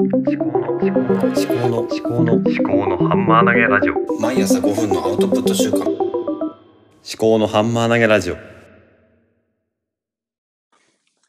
[0.00, 5.88] 思考の思考の思考の思考の思考のハンマー投げラジオ毎朝5分のアウトプット週間思
[7.16, 8.36] 考のハンマー投げラジオ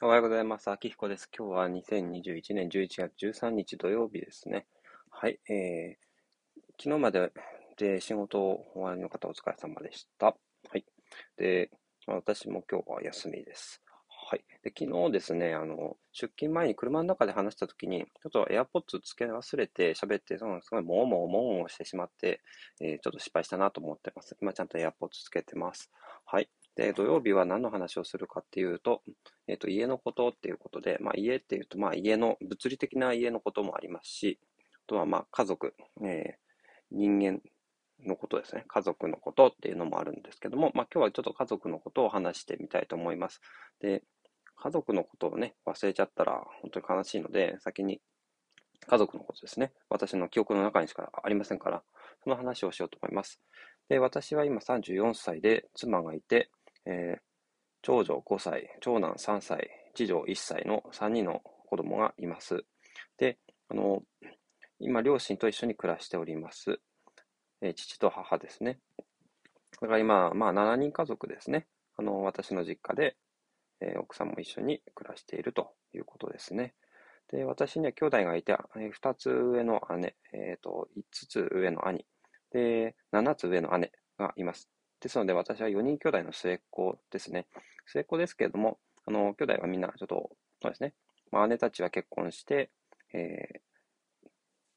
[0.01, 0.71] おはようございます。
[0.71, 1.29] 秋彦です。
[1.37, 4.65] 今日は2021年11月13日土曜日ですね。
[5.11, 5.39] はい。
[5.47, 7.31] えー、昨日まで
[7.77, 10.25] で仕事を終わりの方お疲れ様でした。
[10.25, 10.33] は
[10.73, 10.83] い。
[11.37, 11.69] で、
[12.07, 13.83] まあ私も今日は休みです。
[14.27, 14.45] はい。
[14.63, 22.41] で、昨日ですね、あの、出勤前に車の中で話したときに、ちょっと AirPods つけ忘れて喋って、そのすごいもうもうもうもうしてしまって、
[22.81, 24.35] えーちょっと失敗したなと思ってます。
[24.41, 25.91] 今ちゃんと AirPods つけてます。
[26.25, 26.49] はい。
[26.75, 29.03] で、土曜日は何の話をするかっていうと、
[29.47, 34.39] えっと、家のことっていうことで、まあ、家っていうと、まあ、家の、物理的な家のこともありますし、
[34.73, 36.45] あとは、まあ、家族、えー
[36.91, 37.41] 人間
[38.05, 38.63] のことですね。
[38.67, 43.41] 家族のことっていうのもあるんですけども、まあ、今日はちょっと家族のことを話してみたいと思います。
[43.79, 44.03] で、
[44.65, 48.01] 家族のことをね、忘れちゃったら本当に悲しいので、先に
[48.87, 49.71] 家族のことですね。
[49.91, 51.83] 私の記憶の中にしかありませんから、
[52.23, 53.39] その話をしようと思います。
[53.89, 56.49] で、私は今34歳で、妻がいて、
[56.87, 57.19] えー
[57.83, 62.65] 長女5歳、長男3歳、次女1歳の3人の子供がいます。
[63.19, 63.37] で、
[63.69, 64.01] あの、
[64.79, 66.79] 今、両親と一緒に暮らしております。
[67.61, 68.79] えー父と母ですね。
[69.79, 71.67] だから今、まあ、7人家族ですね。
[71.97, 73.15] あの、私の実家で、
[73.85, 76.73] えー奥さんも一緒に暮らしているということですね。
[77.31, 82.05] で、私には兄弟がいて、え2つ上の姉、えっと、5つ上の兄、
[82.51, 84.69] で、7つ上の姉がいます。
[85.01, 87.47] ですので、私は4人兄弟の末っ子ですね。
[87.87, 90.29] 末っ子ですけれども、あの、兄弟はみんなちょっと、
[90.61, 90.93] そうですね。
[91.31, 92.69] まあ、姉たちは結婚して、
[93.13, 93.65] えー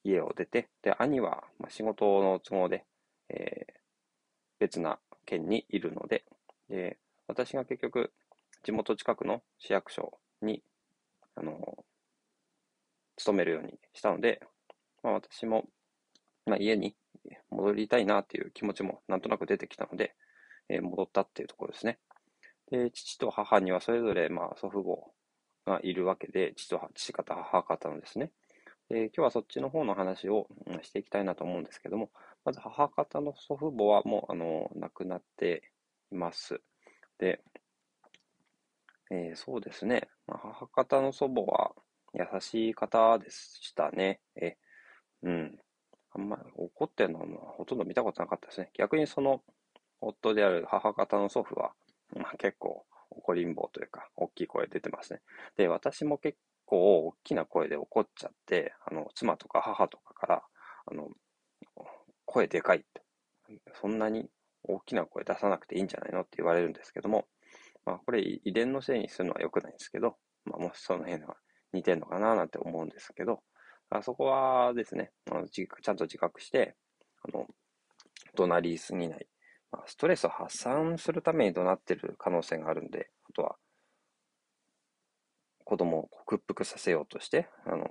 [0.05, 2.85] 家を出て、で、兄は、まあ、仕事の都合で、
[3.29, 3.79] えー
[4.61, 6.25] 別な県にいるので、
[6.69, 8.13] で、私が結局、
[8.69, 10.63] 地元近くの市役所に、
[11.37, 11.57] あの、
[13.17, 14.43] 勤めるようにしたので、
[15.03, 15.65] まあ、私も、
[16.45, 16.95] まあ、家に
[17.49, 20.15] 戻りたいなっていう気持ちもなんとなく出てきたので、
[20.69, 21.99] えー戻ったっていうところですね。
[22.71, 24.85] で、父と母にはそれぞれ、まあ、祖父
[25.65, 28.33] 母がいるわけで、父と父方、母方のですね。
[28.91, 30.47] で、今日はそっちの方の話を
[30.83, 32.11] していきたいなと思うんですけども、
[32.45, 35.63] まず母方の祖父母はもう、あの、亡くなって
[36.13, 36.61] います。
[37.19, 37.41] で、
[39.11, 40.09] えーそうですね。
[40.27, 41.73] まあ、母方の祖母は
[42.15, 44.21] 優しい方でしたね。
[44.37, 44.57] え、
[45.23, 45.59] うん。
[46.13, 48.71] あんまり怒ってるのはほとんど見たことなかったですね。
[48.75, 49.43] 逆にその
[50.01, 51.73] 夫である母方の祖父は、
[52.17, 55.21] まあ、結構怒りん坊というか、大きい声出てますね。
[55.57, 60.43] で、私も結構大きな声で怒っちゃって、あの、妻とか母とかから、
[60.87, 61.11] あの、
[62.27, 63.03] 声でかいって、
[63.81, 64.29] そんなに
[64.65, 67.27] 大きな声出さなくていいんじゃないのって言われるんですけども、
[67.89, 71.37] まあ、これ遺伝のせいにするのは良くないんですけど、まあ、もしその辺は
[71.73, 73.41] 似てるのかななんて思うんですけど、
[73.89, 76.77] あそこはですね、あのちゃんと自覚して、
[77.23, 77.47] あの、
[78.37, 79.27] 怒鳴りすぎない。
[79.73, 83.57] まあ、ストレスを発散するために怒鳴ってる可能性があるんで、あとは、
[85.65, 87.89] 子供を屈服させようとして、あの、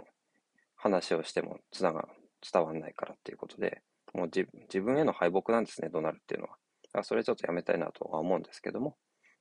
[0.76, 2.08] 話をしてもつなが、
[2.54, 3.82] 伝わんないからっていうことで、
[4.14, 7.04] もう自自分への敗北なんですね、怒鳴るっていうのは。
[7.04, 8.96] それちょっとやめたいなとは思うんですけども、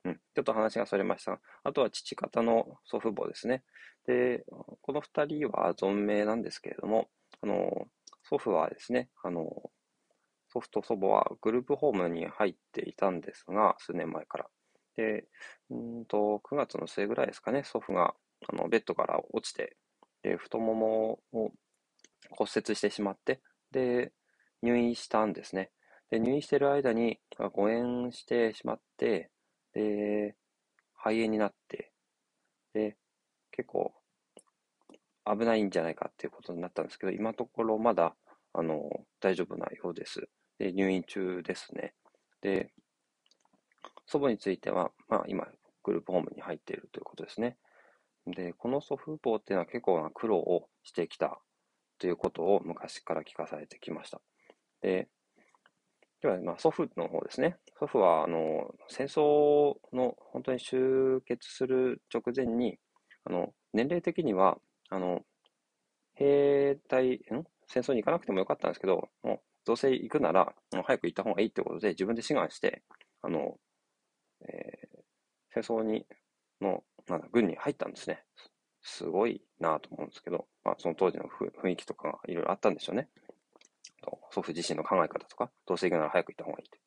[0.07, 3.63] うん、ちょっと話がそれました、あとは父方の祖父母ですね。
[4.05, 4.45] で、
[4.81, 7.09] この二人は存命なんですけれども、
[7.41, 7.87] あの、
[8.23, 9.43] 祖父はですね、あの、
[10.49, 14.47] 祖父と祖母はグループホームに入っていたんですが、数年前から。
[14.95, 15.25] で、
[15.69, 18.15] うんと、9月の末ぐらいですかね、祖父が
[18.49, 19.75] あのベッドから落ちて、
[20.23, 21.51] で、太ももを
[22.29, 23.41] 骨折してしまって、
[23.71, 24.13] で、
[24.61, 25.71] 入院したんですね。
[26.09, 29.29] で、入院してる間に誤嚥してしまって、
[29.77, 30.35] で、
[30.95, 31.91] 肺炎になって、
[32.73, 32.97] で、
[33.51, 33.93] 結構
[35.23, 38.15] 危ないんじゃないかっていうことになったんですけど、今のところまだ、
[38.53, 38.89] あの、
[39.19, 40.29] 大丈夫なようです。
[40.57, 41.93] で、入院中ですね。
[42.41, 42.73] で、
[44.07, 45.47] 祖母については、まあ今、
[45.83, 47.57] グループホームに入っているということですね。
[48.25, 51.39] で、この祖父母っていうのは結構な苦労をしてきた
[51.99, 54.21] ということを昔から聞かされてきました。
[54.81, 55.07] で、
[56.21, 57.57] では、まあ、祖父の方ですね。
[57.79, 62.77] 祖父は、あの、戦争の本当に終結する直前に、
[63.25, 64.57] あの、年齢的には、
[64.89, 65.21] あの、
[66.15, 67.19] 兵隊、ん？
[67.67, 72.83] 戦争に行かなくてもよかったんですけど、もう、どうせ行くなら、もう早く行った方がいいってことで、自分で志願して、
[73.21, 73.57] あの、
[74.41, 74.97] えー
[75.53, 76.05] 戦争に、
[76.61, 78.23] の、なんだ、軍に入ったんですね。
[78.83, 83.09] すごいなと思うんですけど、まあ、その当時の雰囲気とかがいろいろあったんでしょうね。
[84.07, 86.79] と祖父自身の考え方とか、どうせ行くなら早く行った方がいいって。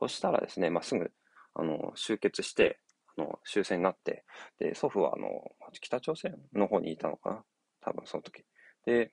[0.00, 1.12] そしたらですね、まあ、すぐ、
[1.54, 2.78] あの、終結して、
[3.16, 4.24] あの、終戦になって、
[4.58, 5.28] で、祖父は、あの、
[5.80, 7.44] 北朝鮮の方にいたのかな
[7.80, 8.44] 多分その時。
[8.86, 9.12] で、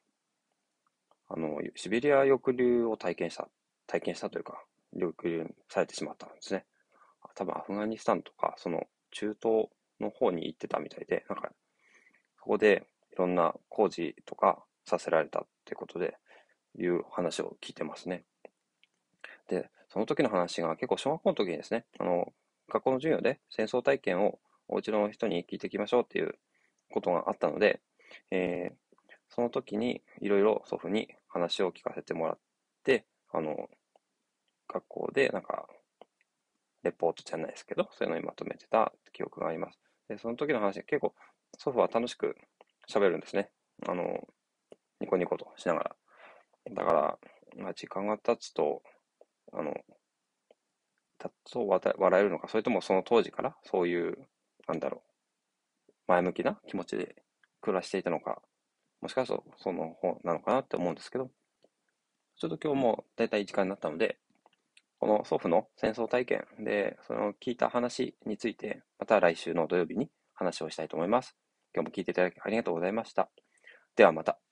[1.27, 3.49] あの、シベリア抑留を体験した、
[3.87, 4.63] 体験したというか、
[4.93, 6.65] 抑留されてしまったんですね。
[7.35, 9.67] 多分アフガニスタンとか、その中東
[9.99, 11.51] の方に行ってたみたいで、なんか、
[12.37, 16.17] そこでいろんな工事とかさせられたってことで、
[16.77, 18.23] いう話を聞いてますね。
[19.47, 22.33] で、その時の話が結構小学校の時にですね、あの、
[22.69, 26.35] 学校の授業で戦争体験をお家の人に聞いていきましょうっていう
[26.91, 27.81] ことがあったので、
[28.31, 32.39] えー、その時にいろいろ祖父に話を聞かせてもらっ
[32.83, 33.69] て、あの、
[34.67, 35.67] 学校でなんか、
[36.83, 39.79] レポートじゃないですけど、そういうのにまとめてた記憶があります。
[40.07, 41.13] で、その時の話、結構
[41.57, 42.37] 祖父は楽しく
[42.89, 43.49] 喋るんですね。
[43.87, 44.27] あの、
[45.01, 45.95] ニコニコとしながら。
[46.73, 47.19] だから、
[47.57, 48.81] まあ、時間が経つと、
[49.53, 49.73] あの、
[51.17, 54.17] たと笑えるのか、それともその当時からそういう、
[54.67, 55.03] なんだろ
[55.87, 57.15] う、前向きな気持ちで
[57.61, 58.41] 暮らしていたのか、
[59.01, 61.29] もしかしたらその方なのかなって思うんですけど、
[62.37, 64.17] ちょっと今日もだいたい時間になったので、
[64.99, 71.35] この祖父の戦争体験で、その聞いた話について、また来週の土曜日に話をしたいと思います。
[71.73, 73.29] 今日も聞いていただきありがとうございました。
[73.95, 74.48] ではまた。